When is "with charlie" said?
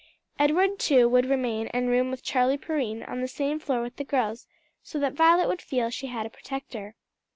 2.09-2.57